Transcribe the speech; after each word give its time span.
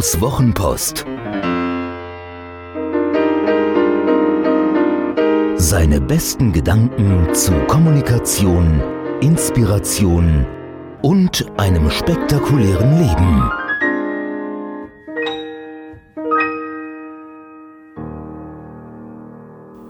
Autos 0.00 0.18
Wochenpost. 0.22 1.04
Seine 5.58 6.00
besten 6.00 6.54
Gedanken 6.54 7.34
zu 7.34 7.52
Kommunikation, 7.66 8.80
Inspiration 9.20 10.46
und 11.02 11.44
einem 11.58 11.90
spektakulären 11.90 12.96
Leben. 12.96 13.50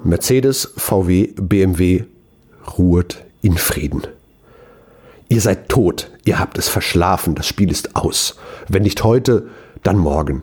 Mercedes, 0.03 0.73
VW, 0.77 1.35
BMW 1.37 2.03
ruht 2.77 3.23
in 3.43 3.57
Frieden. 3.57 4.03
Ihr 5.29 5.41
seid 5.41 5.69
tot, 5.69 6.11
ihr 6.25 6.41
habt 6.41 6.59
es 6.59 6.69
verschlafen, 6.69 7.37
das 7.37 7.47
Spiel 7.47 7.71
ist 7.71 7.95
aus. 7.95 8.35
Wenn 8.67 8.83
nicht 8.83 9.05
heute, 9.05 9.49
dann 9.83 9.99
morgen. 9.99 10.43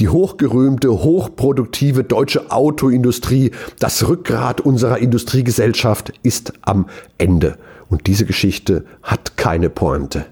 Die 0.00 0.08
hochgerühmte, 0.08 0.90
hochproduktive 0.90 2.04
deutsche 2.04 2.50
Autoindustrie, 2.50 3.52
das 3.78 4.08
Rückgrat 4.08 4.60
unserer 4.60 4.98
Industriegesellschaft, 4.98 6.12
ist 6.22 6.54
am 6.62 6.86
Ende. 7.18 7.56
Und 7.88 8.06
diese 8.06 8.24
Geschichte 8.24 8.84
hat 9.02 9.36
keine 9.36 9.68
Pointe. 9.68 10.24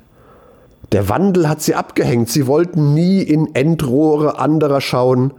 Der 0.93 1.09
Wandel 1.09 1.49
hat 1.49 1.63
sie 1.63 1.75
abgehängt. 1.75 2.31
Sie 2.31 2.47
wollten 2.47 2.95
nie 2.95 3.23
in 3.23 3.55
Endrohre 3.55 4.39
anderer 4.39 4.81
schauen. 4.81 5.33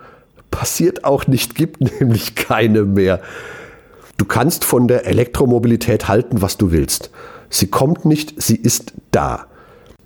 Passiert 0.50 1.04
auch 1.04 1.28
nicht, 1.28 1.56
gibt 1.56 1.82
nämlich 2.00 2.36
keine 2.36 2.84
mehr. 2.84 3.22
Du 4.18 4.26
kannst 4.26 4.64
von 4.64 4.88
der 4.88 5.08
Elektromobilität 5.08 6.08
halten, 6.08 6.42
was 6.42 6.58
du 6.58 6.72
willst. 6.72 7.10
Sie 7.50 7.68
kommt 7.68 8.06
nicht, 8.06 8.42
sie 8.42 8.56
ist 8.56 8.94
da. 9.10 9.48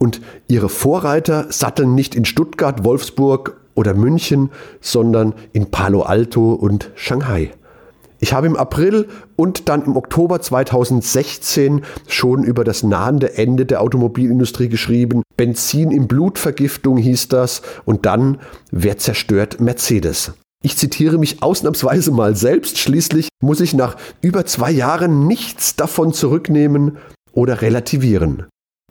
Und 0.05 0.21
ihre 0.47 0.69
Vorreiter 0.69 1.47
satteln 1.49 1.95
nicht 1.95 2.13
in 2.13 2.25
Stuttgart, 2.25 2.83
Wolfsburg 2.83 3.59
oder 3.73 3.95
München, 3.95 4.51
sondern 4.79 5.33
in 5.51 5.71
Palo 5.71 6.03
Alto 6.03 6.53
und 6.53 6.91
Shanghai. 6.93 7.49
Ich 8.19 8.31
habe 8.31 8.45
im 8.45 8.55
April 8.55 9.07
und 9.35 9.67
dann 9.67 9.83
im 9.83 9.97
Oktober 9.97 10.39
2016 10.41 11.81
schon 12.07 12.43
über 12.43 12.63
das 12.63 12.83
nahende 12.83 13.35
Ende 13.35 13.65
der 13.65 13.81
Automobilindustrie 13.81 14.69
geschrieben. 14.69 15.23
Benzin 15.37 15.89
im 15.89 16.07
Blutvergiftung 16.07 16.97
hieß 16.97 17.29
das 17.29 17.63
und 17.85 18.05
dann 18.05 18.37
Wer 18.69 18.99
zerstört 18.99 19.59
Mercedes? 19.59 20.33
Ich 20.61 20.77
zitiere 20.77 21.17
mich 21.17 21.41
ausnahmsweise 21.41 22.11
mal 22.11 22.35
selbst. 22.35 22.77
Schließlich 22.77 23.29
muss 23.41 23.59
ich 23.59 23.73
nach 23.73 23.97
über 24.21 24.45
zwei 24.45 24.69
Jahren 24.69 25.25
nichts 25.25 25.75
davon 25.75 26.13
zurücknehmen, 26.13 26.99
oder 27.35 27.61
relativieren. 27.61 28.45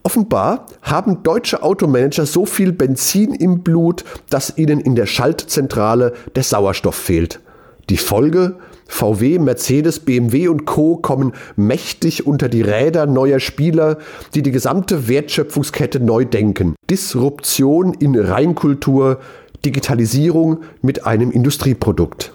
Offenbar 0.06 0.66
haben 0.82 1.22
deutsche 1.22 1.62
Automanager 1.62 2.26
so 2.26 2.44
viel 2.44 2.72
Benzin 2.72 3.34
im 3.34 3.62
Blut, 3.62 4.04
dass 4.28 4.58
ihnen 4.58 4.78
in 4.78 4.94
der 4.96 5.06
Schaltzentrale 5.06 6.12
der 6.36 6.42
Sauerstoff 6.42 6.94
fehlt. 6.94 7.40
Die 7.88 7.96
Folge? 7.96 8.56
VW, 8.86 9.38
Mercedes, 9.38 10.00
BMW 10.00 10.48
und 10.48 10.66
Co 10.66 10.96
kommen 10.96 11.32
mächtig 11.56 12.26
unter 12.26 12.50
die 12.50 12.60
Räder 12.60 13.06
neuer 13.06 13.40
Spieler, 13.40 13.96
die 14.34 14.42
die 14.42 14.50
gesamte 14.50 15.08
Wertschöpfungskette 15.08 16.00
neu 16.00 16.26
denken. 16.26 16.74
Disruption 16.90 17.94
in 17.94 18.14
Reinkultur, 18.14 19.20
Digitalisierung 19.64 20.64
mit 20.82 21.06
einem 21.06 21.30
Industrieprodukt. 21.30 22.34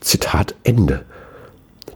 Zitat 0.00 0.54
Ende. 0.62 1.04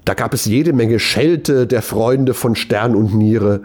Da 0.05 0.15
gab 0.15 0.35
es 0.35 0.47
jede 0.47 0.73
Menge 0.73 0.99
Schelte 0.99 1.69
der 1.69 1.83
Freunde 1.83 2.35
von 2.35 2.57
Stern 2.57 2.97
und 2.97 3.15
Niere. 3.15 3.63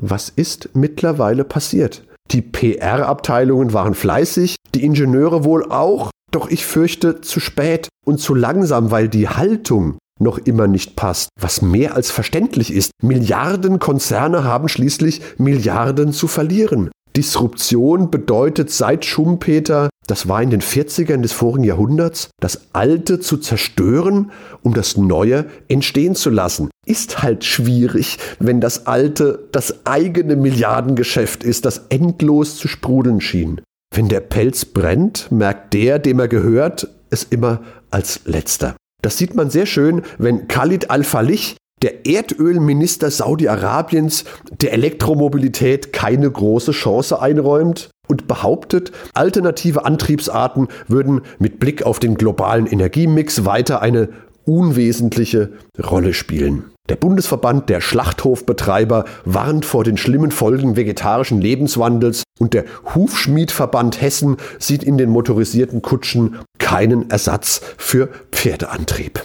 Was 0.00 0.28
ist 0.28 0.70
mittlerweile 0.74 1.42
passiert? 1.42 2.04
Die 2.30 2.40
PR-Abteilungen 2.40 3.72
waren 3.72 3.94
fleißig, 3.94 4.54
die 4.74 4.84
Ingenieure 4.84 5.42
wohl 5.42 5.72
auch, 5.72 6.10
doch 6.30 6.48
ich 6.48 6.64
fürchte 6.64 7.20
zu 7.20 7.40
spät 7.40 7.88
und 8.06 8.20
zu 8.20 8.34
langsam, 8.34 8.92
weil 8.92 9.08
die 9.08 9.28
Haltung 9.28 9.98
noch 10.20 10.38
immer 10.38 10.68
nicht 10.68 10.94
passt, 10.94 11.30
was 11.40 11.62
mehr 11.62 11.96
als 11.96 12.12
verständlich 12.12 12.72
ist. 12.72 12.92
Milliarden 13.02 13.80
Konzerne 13.80 14.44
haben 14.44 14.68
schließlich 14.68 15.20
Milliarden 15.36 16.12
zu 16.12 16.28
verlieren. 16.28 16.90
Disruption 17.16 18.10
bedeutet 18.12 18.70
seit 18.70 19.04
Schumpeter, 19.04 19.88
das 20.08 20.26
war 20.26 20.42
in 20.42 20.50
den 20.50 20.62
40ern 20.62 21.20
des 21.20 21.32
vorigen 21.32 21.64
Jahrhunderts, 21.64 22.30
das 22.40 22.68
Alte 22.72 23.20
zu 23.20 23.36
zerstören, 23.36 24.32
um 24.62 24.74
das 24.74 24.96
Neue 24.96 25.46
entstehen 25.68 26.14
zu 26.14 26.30
lassen. 26.30 26.70
Ist 26.86 27.22
halt 27.22 27.44
schwierig, 27.44 28.18
wenn 28.38 28.60
das 28.60 28.86
Alte 28.86 29.46
das 29.52 29.86
eigene 29.86 30.34
Milliardengeschäft 30.34 31.44
ist, 31.44 31.66
das 31.66 31.82
endlos 31.90 32.56
zu 32.56 32.68
sprudeln 32.68 33.20
schien. 33.20 33.60
Wenn 33.94 34.08
der 34.08 34.20
Pelz 34.20 34.64
brennt, 34.64 35.30
merkt 35.30 35.74
der, 35.74 35.98
dem 35.98 36.18
er 36.18 36.28
gehört, 36.28 36.88
es 37.10 37.24
immer 37.24 37.60
als 37.90 38.20
letzter. 38.24 38.76
Das 39.02 39.18
sieht 39.18 39.34
man 39.34 39.50
sehr 39.50 39.66
schön, 39.66 40.02
wenn 40.18 40.48
Khalid 40.48 40.90
al-Falih 40.90 41.54
der 41.82 42.06
Erdölminister 42.06 43.10
Saudi-Arabiens 43.10 44.24
der 44.50 44.72
Elektromobilität 44.72 45.92
keine 45.92 46.30
große 46.30 46.72
Chance 46.72 47.20
einräumt 47.20 47.90
und 48.08 48.26
behauptet, 48.26 48.92
alternative 49.14 49.84
Antriebsarten 49.84 50.68
würden 50.86 51.22
mit 51.38 51.60
Blick 51.60 51.82
auf 51.82 51.98
den 51.98 52.16
globalen 52.16 52.66
Energiemix 52.66 53.44
weiter 53.44 53.82
eine 53.82 54.08
unwesentliche 54.44 55.52
Rolle 55.78 56.14
spielen. 56.14 56.64
Der 56.88 56.96
Bundesverband 56.96 57.68
der 57.68 57.82
Schlachthofbetreiber 57.82 59.04
warnt 59.26 59.66
vor 59.66 59.84
den 59.84 59.98
schlimmen 59.98 60.30
Folgen 60.30 60.74
vegetarischen 60.74 61.38
Lebenswandels 61.38 62.22
und 62.38 62.54
der 62.54 62.64
Hufschmiedverband 62.94 64.00
Hessen 64.00 64.38
sieht 64.58 64.82
in 64.82 64.96
den 64.96 65.10
motorisierten 65.10 65.82
Kutschen 65.82 66.38
keinen 66.58 67.10
Ersatz 67.10 67.60
für 67.76 68.08
Pferdeantrieb. 68.32 69.22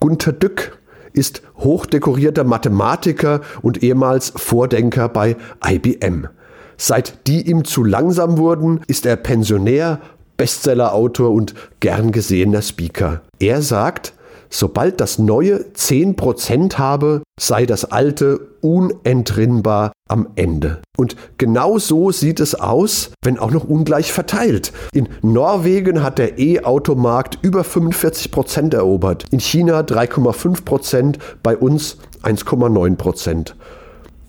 Gunter 0.00 0.32
Dück 0.32 0.78
ist 1.12 1.42
hochdekorierter 1.56 2.44
Mathematiker 2.44 3.40
und 3.62 3.82
ehemals 3.82 4.32
Vordenker 4.36 5.08
bei 5.08 5.36
IBM. 5.64 6.28
Seit 6.76 7.26
die 7.26 7.48
ihm 7.48 7.64
zu 7.64 7.84
langsam 7.84 8.38
wurden, 8.38 8.80
ist 8.86 9.06
er 9.06 9.16
Pensionär, 9.16 10.00
Bestsellerautor 10.36 11.30
und 11.30 11.54
gern 11.80 12.10
gesehener 12.10 12.62
Speaker. 12.62 13.22
Er 13.38 13.62
sagt, 13.62 14.14
sobald 14.52 15.00
das 15.00 15.18
Neue 15.18 15.64
10% 15.74 16.76
habe, 16.78 17.22
sei 17.40 17.66
das 17.66 17.86
Alte 17.86 18.38
unentrinnbar 18.60 19.92
am 20.08 20.28
Ende. 20.36 20.82
Und 20.96 21.16
genau 21.38 21.78
so 21.78 22.12
sieht 22.12 22.38
es 22.38 22.54
aus, 22.54 23.10
wenn 23.24 23.38
auch 23.38 23.50
noch 23.50 23.64
ungleich 23.64 24.12
verteilt. 24.12 24.72
In 24.92 25.08
Norwegen 25.22 26.02
hat 26.02 26.18
der 26.18 26.38
E-Automarkt 26.38 27.38
über 27.42 27.62
45% 27.62 28.74
erobert, 28.74 29.24
in 29.30 29.40
China 29.40 29.80
3,5%, 29.80 31.16
bei 31.42 31.56
uns 31.56 31.96
1,9%. 32.22 33.54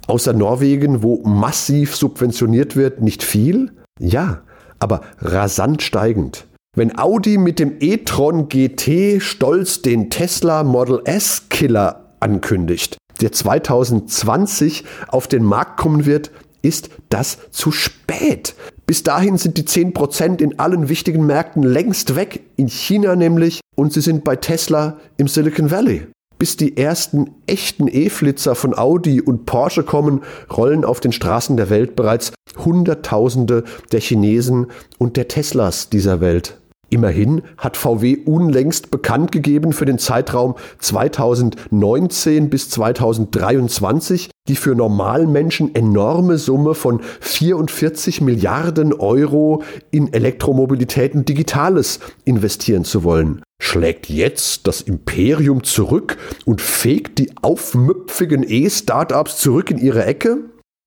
Außer 0.08 0.34
Norwegen, 0.34 1.04
wo 1.04 1.22
massiv 1.24 1.96
subventioniert 1.96 2.76
wird, 2.76 3.02
nicht 3.02 3.24
viel? 3.24 3.72
Ja, 4.00 4.42
aber 4.80 5.02
rasant 5.20 5.82
steigend. 5.82 6.46
Wenn 6.76 6.98
Audi 6.98 7.38
mit 7.38 7.60
dem 7.60 7.76
e-tron 7.82 8.50
GT 8.50 9.22
stolz 9.22 9.84
den 9.84 10.10
Tesla 10.10 10.64
Model 10.64 11.02
S 11.06 11.44
Killer 11.50 12.10
ankündigt, 12.20 12.98
der 13.22 13.32
2020 13.32 14.84
auf 15.08 15.28
den 15.28 15.44
Markt 15.44 15.78
kommen 15.78 16.08
wird, 16.08 16.32
ist 16.64 16.90
das 17.10 17.38
zu 17.52 17.72
spät. 17.72 18.56
Bis 18.88 19.04
dahin 19.04 19.38
sind 19.38 19.60
die 19.60 19.66
10% 19.66 20.42
in 20.42 20.58
allen 20.58 20.90
wichtigen 20.90 21.28
Märkten 21.28 21.62
längst 21.62 22.16
weg, 22.16 22.40
in 22.56 22.70
China 22.70 23.16
nämlich, 23.16 23.60
und 23.76 23.94
sie 23.94 24.02
sind 24.02 24.24
bei 24.24 24.36
Tesla 24.36 24.98
im 25.18 25.28
Silicon 25.28 25.70
Valley. 25.70 26.08
Bis 26.40 26.58
die 26.58 26.76
ersten 26.76 27.36
echten 27.46 27.88
E-Flitzer 27.88 28.56
von 28.56 28.76
Audi 28.76 29.22
und 29.22 29.46
Porsche 29.46 29.84
kommen, 29.84 30.24
rollen 30.52 30.86
auf 30.86 31.02
den 31.02 31.12
Straßen 31.12 31.56
der 31.56 31.70
Welt 31.70 31.96
bereits 31.96 32.34
Hunderttausende 32.58 33.64
der 33.92 34.00
Chinesen 34.00 34.68
und 34.98 35.18
der 35.18 35.28
Teslas 35.28 35.90
dieser 35.90 36.20
Welt. 36.20 36.58
Immerhin 36.94 37.42
hat 37.58 37.76
VW 37.76 38.20
unlängst 38.24 38.92
bekannt 38.92 39.32
gegeben 39.32 39.74
für 39.74 39.86
den 39.86 39.98
Zeitraum 39.98 40.54
2019 40.78 42.52
bis 42.52 42.70
2023 42.70 44.30
die 44.48 44.56
für 44.56 44.76
Normalmenschen 44.76 45.74
enorme 45.74 46.38
Summe 46.38 46.76
von 46.76 47.02
44 47.22 48.22
Milliarden 48.22 48.94
Euro 48.94 49.64
in 49.90 50.14
Elektromobilität 50.14 51.16
und 51.16 51.28
Digitales 51.28 52.00
investieren 52.26 52.84
zu 52.84 53.04
wollen. 53.04 53.42
Schlägt 53.60 54.10
jetzt 54.10 54.68
das 54.68 54.82
Imperium 54.82 55.64
zurück 55.64 56.18
und 56.46 56.62
fegt 56.62 57.18
die 57.18 57.32
aufmüpfigen 57.42 58.46
E-Startups 58.48 59.38
zurück 59.38 59.72
in 59.72 59.80
ihre 59.80 60.06
Ecke? 60.06 60.38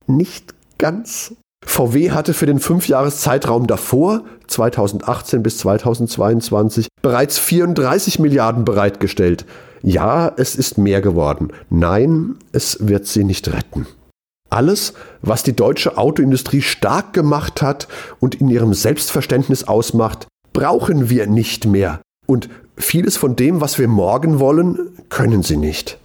Nicht 0.06 0.54
ganz. 0.78 1.34
VW 1.66 2.12
hatte 2.12 2.32
für 2.32 2.46
den 2.46 2.60
Fünfjahreszeitraum 2.60 3.66
davor, 3.66 4.22
2018 4.46 5.42
bis 5.42 5.58
2022, 5.58 6.88
bereits 7.02 7.38
34 7.38 8.18
Milliarden 8.18 8.64
bereitgestellt. 8.64 9.44
Ja, 9.82 10.32
es 10.36 10.54
ist 10.54 10.78
mehr 10.78 11.02
geworden. 11.02 11.52
Nein, 11.68 12.36
es 12.52 12.88
wird 12.88 13.06
sie 13.06 13.24
nicht 13.24 13.52
retten. 13.52 13.86
Alles, 14.48 14.94
was 15.22 15.42
die 15.42 15.54
deutsche 15.54 15.98
Autoindustrie 15.98 16.62
stark 16.62 17.12
gemacht 17.12 17.62
hat 17.62 17.88
und 18.20 18.36
in 18.36 18.48
ihrem 18.48 18.72
Selbstverständnis 18.72 19.64
ausmacht, 19.64 20.28
brauchen 20.52 21.10
wir 21.10 21.26
nicht 21.26 21.66
mehr. 21.66 22.00
Und 22.26 22.48
vieles 22.76 23.16
von 23.16 23.36
dem, 23.36 23.60
was 23.60 23.78
wir 23.78 23.88
morgen 23.88 24.38
wollen, 24.38 24.90
können 25.08 25.42
sie 25.42 25.56
nicht. 25.56 25.98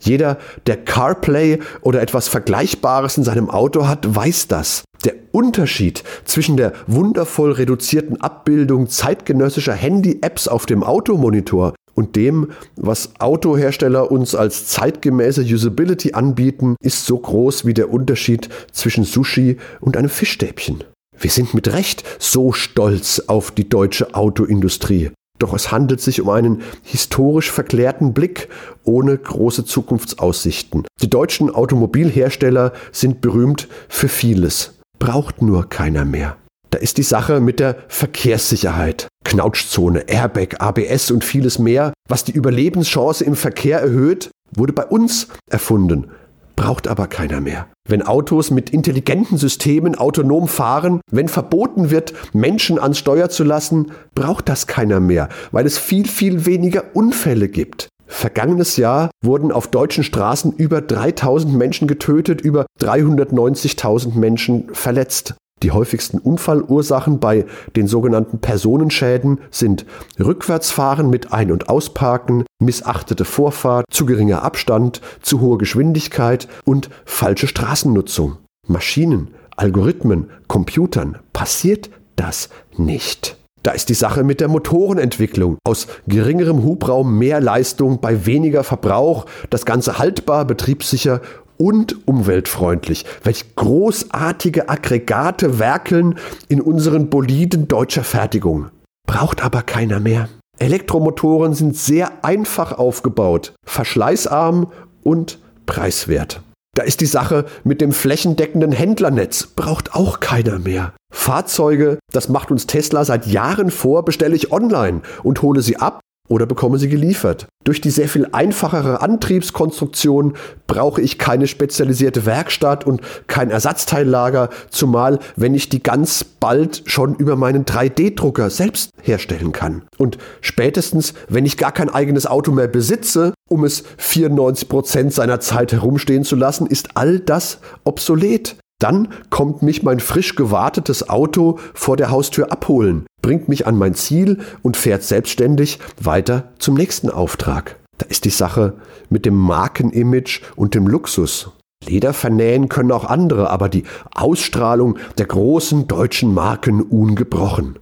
Jeder, 0.00 0.38
der 0.66 0.76
CarPlay 0.76 1.60
oder 1.80 2.02
etwas 2.02 2.28
Vergleichbares 2.28 3.18
in 3.18 3.24
seinem 3.24 3.50
Auto 3.50 3.86
hat, 3.86 4.14
weiß 4.14 4.48
das. 4.48 4.84
Der 5.04 5.14
Unterschied 5.32 6.02
zwischen 6.24 6.56
der 6.56 6.72
wundervoll 6.86 7.52
reduzierten 7.52 8.20
Abbildung 8.20 8.88
zeitgenössischer 8.88 9.74
Handy-Apps 9.74 10.48
auf 10.48 10.66
dem 10.66 10.82
Automonitor 10.82 11.74
und 11.94 12.14
dem, 12.14 12.50
was 12.76 13.18
Autohersteller 13.18 14.10
uns 14.10 14.34
als 14.34 14.66
zeitgemäße 14.66 15.42
Usability 15.42 16.12
anbieten, 16.12 16.76
ist 16.80 17.06
so 17.06 17.18
groß 17.18 17.64
wie 17.64 17.74
der 17.74 17.90
Unterschied 17.90 18.48
zwischen 18.70 19.04
Sushi 19.04 19.56
und 19.80 19.96
einem 19.96 20.10
Fischstäbchen. 20.10 20.84
Wir 21.18 21.30
sind 21.30 21.54
mit 21.54 21.72
Recht 21.72 22.04
so 22.18 22.52
stolz 22.52 23.22
auf 23.26 23.50
die 23.50 23.68
deutsche 23.68 24.14
Autoindustrie. 24.14 25.10
Doch 25.38 25.54
es 25.54 25.70
handelt 25.70 26.00
sich 26.00 26.20
um 26.20 26.30
einen 26.30 26.62
historisch 26.82 27.50
verklärten 27.50 28.14
Blick 28.14 28.48
ohne 28.84 29.16
große 29.16 29.64
Zukunftsaussichten. 29.64 30.86
Die 31.02 31.10
deutschen 31.10 31.50
Automobilhersteller 31.50 32.72
sind 32.92 33.20
berühmt 33.20 33.68
für 33.88 34.08
vieles, 34.08 34.75
braucht 34.98 35.42
nur 35.42 35.68
keiner 35.68 36.04
mehr. 36.04 36.36
Da 36.70 36.78
ist 36.78 36.98
die 36.98 37.02
Sache 37.02 37.40
mit 37.40 37.60
der 37.60 37.76
Verkehrssicherheit. 37.88 39.08
Knautschzone, 39.24 40.08
Airbag, 40.08 40.60
ABS 40.60 41.10
und 41.10 41.24
vieles 41.24 41.58
mehr, 41.58 41.92
was 42.08 42.24
die 42.24 42.32
Überlebenschance 42.32 43.24
im 43.24 43.36
Verkehr 43.36 43.80
erhöht, 43.80 44.30
wurde 44.54 44.72
bei 44.72 44.84
uns 44.84 45.28
erfunden 45.50 46.10
braucht 46.56 46.88
aber 46.88 47.06
keiner 47.06 47.40
mehr. 47.40 47.68
Wenn 47.88 48.02
Autos 48.02 48.50
mit 48.50 48.70
intelligenten 48.70 49.36
Systemen 49.36 49.94
autonom 49.94 50.48
fahren, 50.48 51.00
wenn 51.10 51.28
verboten 51.28 51.90
wird, 51.90 52.14
Menschen 52.32 52.80
ans 52.80 52.98
Steuer 52.98 53.28
zu 53.28 53.44
lassen, 53.44 53.92
braucht 54.14 54.48
das 54.48 54.66
keiner 54.66 54.98
mehr, 54.98 55.28
weil 55.52 55.66
es 55.66 55.78
viel, 55.78 56.08
viel 56.08 56.46
weniger 56.46 56.96
Unfälle 56.96 57.48
gibt. 57.48 57.88
Vergangenes 58.06 58.76
Jahr 58.76 59.10
wurden 59.22 59.52
auf 59.52 59.68
deutschen 59.68 60.04
Straßen 60.04 60.52
über 60.52 60.80
3000 60.80 61.54
Menschen 61.54 61.88
getötet, 61.88 62.40
über 62.40 62.66
390.000 62.80 64.16
Menschen 64.16 64.72
verletzt. 64.72 65.34
Die 65.62 65.70
häufigsten 65.70 66.18
Unfallursachen 66.18 67.18
bei 67.18 67.46
den 67.74 67.88
sogenannten 67.88 68.40
Personenschäden 68.40 69.40
sind 69.50 69.86
Rückwärtsfahren 70.20 71.08
mit 71.08 71.32
Ein- 71.32 71.50
und 71.50 71.70
Ausparken, 71.70 72.44
missachtete 72.62 73.24
Vorfahrt, 73.24 73.86
zu 73.90 74.04
geringer 74.04 74.42
Abstand, 74.42 75.00
zu 75.22 75.40
hohe 75.40 75.56
Geschwindigkeit 75.56 76.46
und 76.64 76.90
falsche 77.06 77.48
Straßennutzung. 77.48 78.36
Maschinen, 78.68 79.28
Algorithmen, 79.56 80.28
Computern 80.46 81.18
passiert 81.32 81.88
das 82.16 82.50
nicht. 82.76 83.38
Da 83.66 83.72
ist 83.72 83.88
die 83.88 83.94
Sache 83.94 84.22
mit 84.22 84.38
der 84.38 84.46
Motorenentwicklung. 84.46 85.58
Aus 85.64 85.88
geringerem 86.06 86.62
Hubraum 86.62 87.18
mehr 87.18 87.40
Leistung 87.40 88.00
bei 88.00 88.24
weniger 88.24 88.62
Verbrauch, 88.62 89.26
das 89.50 89.66
Ganze 89.66 89.98
haltbar, 89.98 90.44
betriebssicher 90.44 91.20
und 91.58 92.06
umweltfreundlich. 92.06 93.06
Welch 93.24 93.56
großartige 93.56 94.68
Aggregate 94.68 95.58
werkeln 95.58 96.14
in 96.46 96.60
unseren 96.60 97.10
Boliden 97.10 97.66
deutscher 97.66 98.04
Fertigung. 98.04 98.68
Braucht 99.04 99.44
aber 99.44 99.62
keiner 99.62 99.98
mehr. 99.98 100.28
Elektromotoren 100.60 101.52
sind 101.52 101.76
sehr 101.76 102.24
einfach 102.24 102.70
aufgebaut, 102.70 103.52
verschleißarm 103.64 104.68
und 105.02 105.40
preiswert. 105.66 106.40
Da 106.76 106.82
ist 106.82 107.00
die 107.00 107.06
Sache 107.06 107.46
mit 107.64 107.80
dem 107.80 107.90
flächendeckenden 107.90 108.70
Händlernetz. 108.70 109.46
Braucht 109.56 109.94
auch 109.94 110.20
keiner 110.20 110.58
mehr. 110.58 110.92
Fahrzeuge, 111.10 111.98
das 112.12 112.28
macht 112.28 112.50
uns 112.50 112.66
Tesla 112.66 113.02
seit 113.06 113.26
Jahren 113.26 113.70
vor, 113.70 114.04
bestelle 114.04 114.36
ich 114.36 114.52
online 114.52 115.00
und 115.22 115.40
hole 115.40 115.62
sie 115.62 115.78
ab 115.78 116.00
oder 116.28 116.44
bekomme 116.44 116.76
sie 116.78 116.90
geliefert. 116.90 117.46
Durch 117.64 117.80
die 117.80 117.90
sehr 117.90 118.08
viel 118.08 118.28
einfachere 118.32 119.00
Antriebskonstruktion 119.00 120.34
brauche 120.66 121.00
ich 121.00 121.18
keine 121.18 121.46
spezialisierte 121.46 122.26
Werkstatt 122.26 122.86
und 122.86 123.00
kein 123.26 123.50
Ersatzteillager, 123.50 124.50
zumal 124.68 125.18
wenn 125.36 125.54
ich 125.54 125.70
die 125.70 125.82
ganz 125.82 126.24
bald 126.24 126.82
schon 126.84 127.14
über 127.14 127.36
meinen 127.36 127.64
3D-Drucker 127.64 128.50
selbst 128.50 128.90
herstellen 129.02 129.52
kann. 129.52 129.82
Und 129.96 130.18
spätestens, 130.42 131.14
wenn 131.28 131.46
ich 131.46 131.56
gar 131.56 131.72
kein 131.72 131.88
eigenes 131.88 132.26
Auto 132.26 132.52
mehr 132.52 132.68
besitze, 132.68 133.32
um 133.48 133.64
es 133.64 133.84
94 133.98 134.68
Prozent 134.68 135.12
seiner 135.12 135.40
Zeit 135.40 135.72
herumstehen 135.72 136.24
zu 136.24 136.36
lassen, 136.36 136.66
ist 136.66 136.96
all 136.96 137.20
das 137.20 137.58
obsolet. 137.84 138.56
Dann 138.78 139.08
kommt 139.30 139.62
mich 139.62 139.82
mein 139.82 140.00
frisch 140.00 140.34
gewartetes 140.34 141.08
Auto 141.08 141.58
vor 141.72 141.96
der 141.96 142.10
Haustür 142.10 142.52
abholen, 142.52 143.06
bringt 143.22 143.48
mich 143.48 143.66
an 143.66 143.78
mein 143.78 143.94
Ziel 143.94 144.40
und 144.62 144.76
fährt 144.76 145.02
selbstständig 145.02 145.78
weiter 146.00 146.52
zum 146.58 146.74
nächsten 146.74 147.08
Auftrag. 147.08 147.76
Da 147.98 148.06
ist 148.06 148.26
die 148.26 148.30
Sache 148.30 148.74
mit 149.08 149.24
dem 149.24 149.34
Markenimage 149.34 150.42
und 150.56 150.74
dem 150.74 150.86
Luxus. 150.86 151.50
Leder 151.84 152.12
vernähen 152.12 152.68
können 152.68 152.92
auch 152.92 153.04
andere, 153.04 153.48
aber 153.50 153.68
die 153.68 153.84
Ausstrahlung 154.14 154.98
der 155.18 155.26
großen 155.26 155.86
deutschen 155.86 156.34
Marken 156.34 156.82
ungebrochen. 156.82 157.78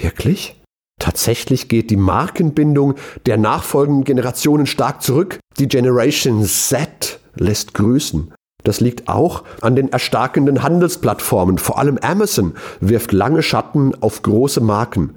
Wirklich? 0.00 0.61
Tatsächlich 1.02 1.66
geht 1.66 1.90
die 1.90 1.96
Markenbindung 1.96 2.94
der 3.26 3.36
nachfolgenden 3.36 4.04
Generationen 4.04 4.66
stark 4.66 5.02
zurück. 5.02 5.40
Die 5.58 5.66
Generation 5.66 6.44
Z 6.44 7.18
lässt 7.34 7.74
grüßen. 7.74 8.32
Das 8.62 8.78
liegt 8.78 9.08
auch 9.08 9.42
an 9.62 9.74
den 9.74 9.88
erstarkenden 9.88 10.62
Handelsplattformen. 10.62 11.58
Vor 11.58 11.80
allem 11.80 11.98
Amazon 11.98 12.54
wirft 12.78 13.10
lange 13.10 13.42
Schatten 13.42 14.00
auf 14.00 14.22
große 14.22 14.60
Marken. 14.60 15.16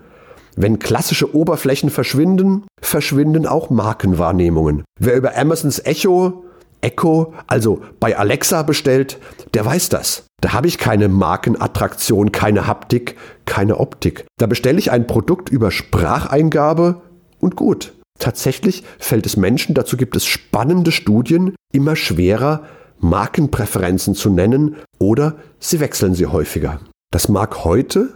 Wenn 0.55 0.79
klassische 0.79 1.35
Oberflächen 1.35 1.91
verschwinden, 1.91 2.63
verschwinden 2.81 3.45
auch 3.45 3.69
Markenwahrnehmungen. 3.69 4.85
Wer 4.99 5.15
über 5.15 5.37
Amazons 5.37 5.77
Echo, 5.77 6.45
Echo, 6.81 7.35
also 7.45 7.81
bei 7.99 8.17
Alexa 8.17 8.63
bestellt, 8.63 9.19
der 9.53 9.63
weiß 9.63 9.89
das. 9.89 10.25
Da 10.45 10.53
habe 10.53 10.67
ich 10.67 10.77
keine 10.77 11.07
Markenattraktion, 11.07 12.31
keine 12.31 12.67
Haptik, 12.67 13.15
keine 13.45 13.79
Optik. 13.79 14.27
Da 14.37 14.45
bestelle 14.45 14.77
ich 14.77 14.91
ein 14.91 15.07
Produkt 15.07 15.49
über 15.49 15.71
Spracheingabe 15.71 17.01
und 17.39 17.55
gut. 17.55 17.93
Tatsächlich 18.19 18.83
fällt 18.99 19.25
es 19.25 19.37
Menschen, 19.37 19.73
dazu 19.73 19.97
gibt 19.97 20.15
es 20.15 20.27
spannende 20.27 20.91
Studien, 20.91 21.55
immer 21.73 21.95
schwerer, 21.95 22.61
Markenpräferenzen 22.99 24.13
zu 24.13 24.29
nennen 24.29 24.75
oder 24.99 25.37
sie 25.57 25.79
wechseln 25.79 26.13
sie 26.13 26.27
häufiger. 26.27 26.79
Das 27.09 27.27
mag 27.27 27.65
heute 27.65 28.13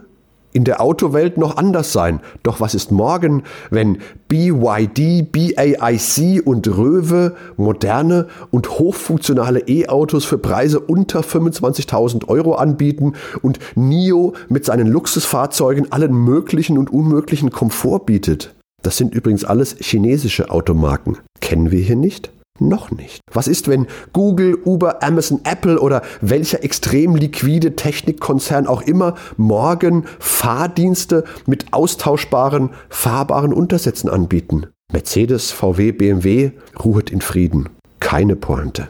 in 0.52 0.64
der 0.64 0.80
Autowelt 0.80 1.38
noch 1.38 1.56
anders 1.56 1.92
sein. 1.92 2.20
Doch 2.42 2.60
was 2.60 2.74
ist 2.74 2.90
morgen, 2.90 3.44
wenn 3.70 3.98
BYD, 4.28 5.30
BAIC 5.30 6.42
und 6.44 6.68
Röwe 6.68 7.36
moderne 7.56 8.26
und 8.50 8.78
hochfunktionale 8.78 9.60
E-Autos 9.68 10.24
für 10.24 10.38
Preise 10.38 10.80
unter 10.80 11.20
25.000 11.20 12.28
Euro 12.28 12.54
anbieten 12.54 13.14
und 13.42 13.58
NIO 13.74 14.34
mit 14.48 14.64
seinen 14.64 14.86
Luxusfahrzeugen 14.86 15.92
allen 15.92 16.14
möglichen 16.14 16.78
und 16.78 16.92
unmöglichen 16.92 17.50
Komfort 17.50 18.06
bietet? 18.06 18.54
Das 18.82 18.96
sind 18.96 19.14
übrigens 19.14 19.44
alles 19.44 19.76
chinesische 19.78 20.50
Automarken. 20.50 21.18
Kennen 21.40 21.70
wir 21.70 21.80
hier 21.80 21.96
nicht? 21.96 22.32
Noch 22.60 22.90
nicht. 22.90 23.20
Was 23.32 23.48
ist, 23.48 23.68
wenn 23.68 23.86
Google, 24.12 24.58
Uber, 24.66 25.02
Amazon, 25.02 25.40
Apple 25.44 25.80
oder 25.80 26.02
welcher 26.20 26.62
extrem 26.62 27.16
liquide 27.16 27.74
Technikkonzern 27.74 28.66
auch 28.66 28.82
immer 28.82 29.14
morgen 29.38 30.04
Fahrdienste 30.18 31.24
mit 31.46 31.72
austauschbaren, 31.72 32.70
fahrbaren 32.90 33.54
Untersätzen 33.54 34.10
anbieten? 34.10 34.66
Mercedes, 34.92 35.52
VW, 35.52 35.92
BMW 35.92 36.50
ruhet 36.84 37.10
in 37.10 37.22
Frieden. 37.22 37.70
Keine 37.98 38.36
Pointe. 38.36 38.88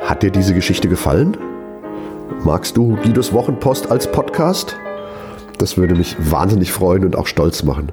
Hat 0.00 0.22
dir 0.22 0.30
diese 0.30 0.54
Geschichte 0.54 0.88
gefallen? 0.88 1.36
Magst 2.42 2.76
du 2.76 2.96
Guidos 3.02 3.34
Wochenpost 3.34 3.90
als 3.90 4.10
Podcast? 4.10 4.76
Das 5.58 5.76
würde 5.76 5.94
mich 5.94 6.16
wahnsinnig 6.18 6.72
freuen 6.72 7.04
und 7.04 7.16
auch 7.16 7.26
stolz 7.26 7.64
machen. 7.64 7.92